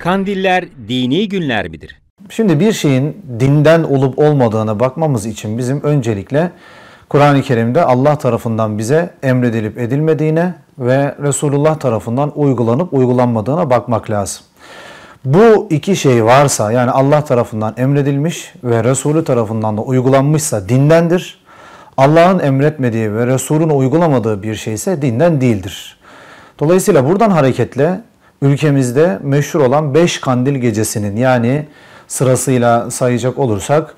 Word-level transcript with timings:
Kandiller 0.00 0.64
dini 0.88 1.28
günler 1.28 1.68
midir? 1.68 2.00
Şimdi 2.28 2.60
bir 2.60 2.72
şeyin 2.72 3.16
dinden 3.40 3.82
olup 3.82 4.18
olmadığına 4.18 4.80
bakmamız 4.80 5.26
için 5.26 5.58
bizim 5.58 5.82
öncelikle 5.82 6.50
Kur'an-ı 7.08 7.42
Kerim'de 7.42 7.84
Allah 7.84 8.18
tarafından 8.18 8.78
bize 8.78 9.10
emredilip 9.22 9.78
edilmediğine 9.78 10.54
ve 10.78 11.16
Resulullah 11.22 11.78
tarafından 11.78 12.32
uygulanıp 12.34 12.94
uygulanmadığına 12.94 13.70
bakmak 13.70 14.10
lazım. 14.10 14.42
Bu 15.24 15.66
iki 15.70 15.96
şey 15.96 16.24
varsa 16.24 16.72
yani 16.72 16.90
Allah 16.90 17.24
tarafından 17.24 17.74
emredilmiş 17.76 18.54
ve 18.64 18.84
Resulü 18.84 19.24
tarafından 19.24 19.76
da 19.76 19.82
uygulanmışsa 19.82 20.68
dindendir. 20.68 21.38
Allah'ın 21.96 22.38
emretmediği 22.38 23.14
ve 23.14 23.26
Resulün 23.26 23.68
uygulamadığı 23.68 24.42
bir 24.42 24.54
şey 24.54 24.74
ise 24.74 25.02
dinden 25.02 25.40
değildir. 25.40 25.98
Dolayısıyla 26.60 27.08
buradan 27.08 27.30
hareketle 27.30 28.00
ülkemizde 28.42 29.18
meşhur 29.22 29.60
olan 29.60 29.94
5 29.94 30.20
kandil 30.20 30.54
gecesinin 30.54 31.16
yani 31.16 31.66
sırasıyla 32.08 32.90
sayacak 32.90 33.38
olursak 33.38 33.94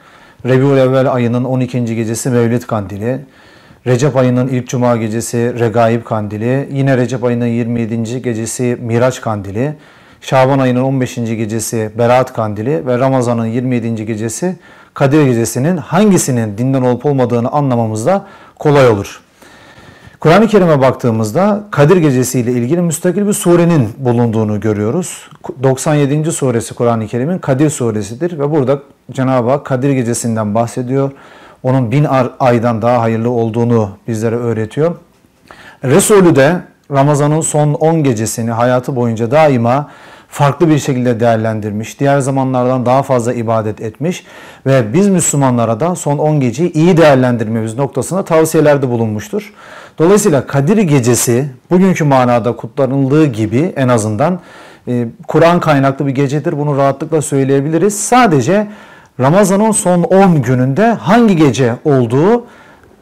Rebiul 0.46 0.76
Evvel 0.76 1.12
ayının 1.12 1.44
12. 1.44 1.84
gecesi 1.84 2.30
Mevlid 2.30 2.62
Kandili, 2.62 3.20
Recep 3.86 4.16
ayının 4.16 4.48
ilk 4.48 4.68
cuma 4.68 4.96
gecesi 4.96 5.54
Regaib 5.58 6.04
Kandili, 6.04 6.68
yine 6.72 6.96
Recep 6.96 7.24
ayının 7.24 7.46
27. 7.46 8.22
gecesi 8.22 8.78
Miraç 8.80 9.20
Kandili, 9.20 9.74
Şaban 10.20 10.58
ayının 10.58 10.82
15. 10.82 11.14
gecesi 11.14 11.90
Berat 11.98 12.32
Kandili 12.32 12.86
ve 12.86 12.98
Ramazan'ın 12.98 13.46
27. 13.46 14.06
gecesi 14.06 14.56
Kadir 14.94 15.24
Gecesi'nin 15.24 15.76
hangisinin 15.76 16.58
dinden 16.58 16.82
olup 16.82 17.06
olmadığını 17.06 17.48
anlamamız 17.48 18.06
da 18.06 18.26
kolay 18.58 18.88
olur. 18.88 19.20
Kur'an-ı 20.22 20.48
Kerim'e 20.48 20.80
baktığımızda 20.80 21.64
Kadir 21.70 21.96
Gecesi 21.96 22.40
ile 22.40 22.52
ilgili 22.52 22.80
müstakil 22.80 23.26
bir 23.26 23.32
surenin 23.32 23.88
bulunduğunu 23.98 24.60
görüyoruz. 24.60 25.30
97. 25.62 26.32
suresi 26.32 26.74
Kur'an-ı 26.74 27.06
Kerim'in 27.06 27.38
Kadir 27.38 27.70
suresidir 27.70 28.38
ve 28.38 28.50
burada 28.50 28.82
Cenab-ı 29.12 29.50
Hak 29.50 29.66
Kadir 29.66 29.90
Gecesi'nden 29.90 30.54
bahsediyor. 30.54 31.10
Onun 31.62 31.92
bin 31.92 32.06
aydan 32.40 32.82
daha 32.82 33.00
hayırlı 33.00 33.30
olduğunu 33.30 33.90
bizlere 34.08 34.36
öğretiyor. 34.36 34.96
Resulü 35.84 36.36
de 36.36 36.60
Ramazan'ın 36.90 37.40
son 37.40 37.74
10 37.74 38.02
gecesini 38.02 38.50
hayatı 38.50 38.96
boyunca 38.96 39.30
daima 39.30 39.90
farklı 40.32 40.68
bir 40.68 40.78
şekilde 40.78 41.20
değerlendirmiş. 41.20 42.00
Diğer 42.00 42.20
zamanlardan 42.20 42.86
daha 42.86 43.02
fazla 43.02 43.32
ibadet 43.32 43.80
etmiş 43.80 44.24
ve 44.66 44.92
biz 44.92 45.08
Müslümanlara 45.08 45.80
da 45.80 45.94
son 45.94 46.18
10 46.18 46.40
geceyi 46.40 46.72
iyi 46.72 46.96
değerlendirmemiz 46.96 47.78
noktasında 47.78 48.24
tavsiyelerde 48.24 48.88
bulunmuştur. 48.88 49.52
Dolayısıyla 49.98 50.46
Kadir 50.46 50.76
Gecesi 50.76 51.48
bugünkü 51.70 52.04
manada 52.04 52.56
kutlanıldığı 52.56 53.26
gibi 53.26 53.72
en 53.76 53.88
azından 53.88 54.40
e, 54.88 55.06
Kur'an 55.28 55.60
kaynaklı 55.60 56.06
bir 56.06 56.12
gecedir. 56.12 56.58
Bunu 56.58 56.76
rahatlıkla 56.76 57.22
söyleyebiliriz. 57.22 58.00
Sadece 58.00 58.66
Ramazan'ın 59.20 59.70
son 59.70 60.02
10 60.02 60.42
gününde 60.42 60.92
hangi 60.92 61.36
gece 61.36 61.74
olduğu 61.84 62.46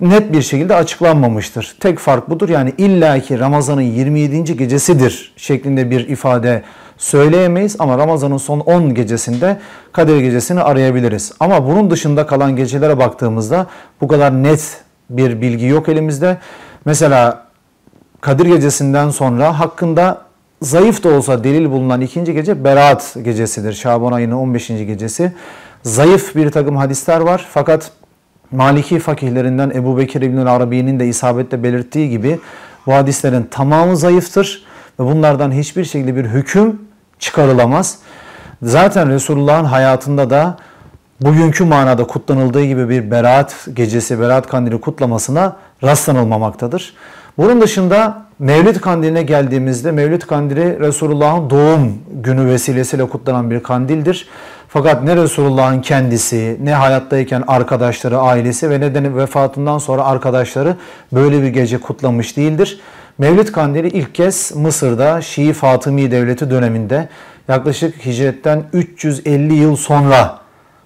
net 0.00 0.32
bir 0.32 0.42
şekilde 0.42 0.74
açıklanmamıştır. 0.74 1.76
Tek 1.80 1.98
fark 1.98 2.30
budur. 2.30 2.48
Yani 2.48 2.72
illaki 2.78 3.38
Ramazan'ın 3.38 3.80
27. 3.80 4.56
gecesidir 4.56 5.32
şeklinde 5.36 5.90
bir 5.90 6.08
ifade 6.08 6.62
söyleyemeyiz 7.00 7.76
ama 7.78 7.98
Ramazan'ın 7.98 8.36
son 8.36 8.60
10 8.60 8.94
gecesinde 8.94 9.58
Kadir 9.92 10.20
gecesini 10.20 10.60
arayabiliriz. 10.60 11.32
Ama 11.40 11.66
bunun 11.66 11.90
dışında 11.90 12.26
kalan 12.26 12.56
gecelere 12.56 12.98
baktığımızda 12.98 13.66
bu 14.00 14.08
kadar 14.08 14.42
net 14.42 14.80
bir 15.10 15.40
bilgi 15.40 15.66
yok 15.66 15.88
elimizde. 15.88 16.38
Mesela 16.84 17.46
Kadir 18.20 18.46
gecesinden 18.46 19.10
sonra 19.10 19.58
hakkında 19.58 20.22
zayıf 20.62 21.04
da 21.04 21.08
olsa 21.08 21.44
delil 21.44 21.70
bulunan 21.70 22.00
ikinci 22.00 22.34
gece 22.34 22.64
Berat 22.64 23.16
gecesidir. 23.22 23.72
Şaban 23.72 24.12
ayının 24.12 24.36
15. 24.36 24.68
gecesi. 24.68 25.32
Zayıf 25.82 26.36
bir 26.36 26.50
takım 26.50 26.76
hadisler 26.76 27.20
var 27.20 27.46
fakat 27.50 27.90
Maliki 28.52 28.98
fakihlerinden 28.98 29.70
Ebu 29.70 29.98
Bekir 29.98 30.22
İbnül 30.22 30.46
Arabi'nin 30.46 31.00
de 31.00 31.06
isabetle 31.06 31.62
belirttiği 31.62 32.10
gibi 32.10 32.38
bu 32.86 32.92
hadislerin 32.92 33.42
tamamı 33.50 33.96
zayıftır 33.96 34.64
ve 35.00 35.04
bunlardan 35.04 35.52
hiçbir 35.52 35.84
şekilde 35.84 36.16
bir 36.16 36.24
hüküm 36.24 36.89
çıkarılamaz. 37.20 37.98
Zaten 38.62 39.08
Resulullah'ın 39.08 39.64
hayatında 39.64 40.30
da 40.30 40.56
bugünkü 41.20 41.64
manada 41.64 42.04
kutlanıldığı 42.04 42.64
gibi 42.64 42.88
bir 42.88 43.10
Berat 43.10 43.68
gecesi, 43.74 44.20
Berat 44.20 44.46
kandili 44.46 44.80
kutlamasına 44.80 45.56
rastlanılmamaktadır. 45.84 46.94
Bunun 47.38 47.60
dışında 47.60 48.22
Mevlid 48.38 48.76
kandiline 48.76 49.22
geldiğimizde 49.22 49.92
Mevlid 49.92 50.22
kandili 50.22 50.80
Resulullah'ın 50.80 51.50
doğum 51.50 51.98
günü 52.10 52.46
vesilesiyle 52.46 53.08
kutlanan 53.08 53.50
bir 53.50 53.62
kandildir. 53.62 54.28
Fakat 54.68 55.02
ne 55.02 55.16
Resulullah'ın 55.16 55.80
kendisi, 55.80 56.58
ne 56.62 56.74
hayattayken 56.74 57.44
arkadaşları, 57.46 58.18
ailesi 58.18 58.70
ve 58.70 58.80
ne 58.80 58.94
de 58.94 59.16
vefatından 59.16 59.78
sonra 59.78 60.04
arkadaşları 60.04 60.76
böyle 61.12 61.42
bir 61.42 61.48
gece 61.48 61.78
kutlamış 61.78 62.36
değildir. 62.36 62.80
Mevlid 63.20 63.48
Kandili 63.48 63.88
ilk 63.88 64.14
kez 64.14 64.52
Mısır'da 64.56 65.22
Şii 65.22 65.52
Fatımi 65.52 66.10
Devleti 66.10 66.50
döneminde 66.50 67.08
yaklaşık 67.48 68.06
hicretten 68.06 68.62
350 68.72 69.54
yıl 69.54 69.76
sonra 69.76 70.38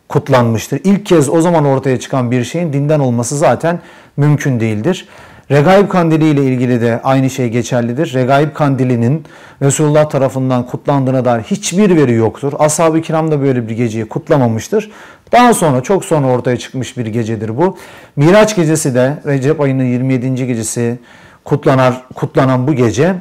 kutlanmıştır. 0.09 0.81
İlk 0.85 1.07
kez 1.07 1.29
o 1.29 1.41
zaman 1.41 1.65
ortaya 1.65 2.01
çıkan 2.01 2.31
bir 2.31 2.45
şeyin 2.45 2.73
dinden 2.73 3.01
olması 3.01 3.39
zaten 3.39 3.81
mümkün 4.17 4.61
değildir. 4.61 5.09
Regaib 5.51 5.89
Kandili 5.89 6.29
ile 6.29 6.45
ilgili 6.45 6.81
de 6.81 7.01
aynı 7.05 7.31
şey 7.31 7.49
geçerlidir. 7.49 8.15
Regaib 8.15 8.55
Kandili'nin 8.55 9.25
Resulullah 9.63 10.11
tarafından 10.11 10.67
kutlandığına 10.67 11.25
dair 11.25 11.43
hiçbir 11.43 11.97
veri 11.97 12.15
yoktur. 12.15 12.53
Ashab-ı 12.59 13.03
kiram 13.03 13.31
da 13.31 13.43
böyle 13.43 13.69
bir 13.69 13.77
geceyi 13.77 14.09
kutlamamıştır. 14.09 14.91
Daha 15.33 15.55
sonra 15.55 15.81
çok 15.81 16.05
sonra 16.05 16.27
ortaya 16.27 16.57
çıkmış 16.57 16.97
bir 16.97 17.07
gecedir 17.07 17.57
bu. 17.57 17.79
Miraç 18.17 18.57
gecesi 18.57 18.95
de 18.95 19.19
Recep 19.27 19.61
ayının 19.61 19.85
27. 19.85 20.47
gecesi 20.47 20.99
kutlanar, 21.45 22.05
kutlanan 22.15 22.69
bu 22.69 22.73
gece 22.73 23.15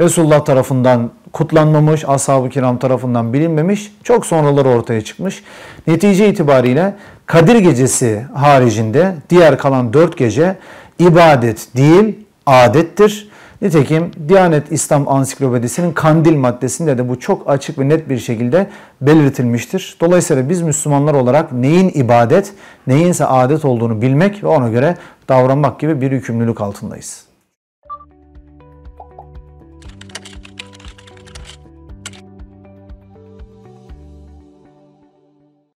Resulullah 0.00 0.44
tarafından 0.44 1.10
kutlanmamış, 1.32 2.08
ashab-ı 2.08 2.48
kiram 2.48 2.78
tarafından 2.78 3.32
bilinmemiş, 3.32 3.92
çok 4.02 4.26
sonraları 4.26 4.68
ortaya 4.68 5.00
çıkmış. 5.00 5.42
Netice 5.86 6.28
itibariyle 6.28 6.94
Kadir 7.26 7.56
gecesi 7.56 8.26
haricinde 8.34 9.14
diğer 9.30 9.58
kalan 9.58 9.92
dört 9.92 10.18
gece 10.18 10.56
ibadet 10.98 11.76
değil, 11.76 12.26
adettir. 12.46 13.28
Nitekim 13.62 14.10
Diyanet 14.28 14.72
İslam 14.72 15.08
Ansiklopedisi'nin 15.08 15.92
kandil 15.92 16.36
maddesinde 16.36 16.98
de 16.98 17.08
bu 17.08 17.20
çok 17.20 17.50
açık 17.50 17.78
ve 17.78 17.88
net 17.88 18.08
bir 18.08 18.18
şekilde 18.18 18.66
belirtilmiştir. 19.00 19.96
Dolayısıyla 20.00 20.48
biz 20.48 20.62
Müslümanlar 20.62 21.14
olarak 21.14 21.52
neyin 21.52 21.90
ibadet, 21.94 22.52
neyinse 22.86 23.26
adet 23.26 23.64
olduğunu 23.64 24.02
bilmek 24.02 24.44
ve 24.44 24.48
ona 24.48 24.68
göre 24.68 24.96
davranmak 25.28 25.80
gibi 25.80 26.00
bir 26.00 26.12
yükümlülük 26.12 26.60
altındayız. 26.60 27.25